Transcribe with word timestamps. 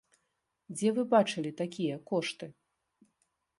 Дзе 0.77 0.89
вы 0.95 1.03
бачылі 1.13 1.51
такія 1.61 2.01
кошты? 2.11 2.45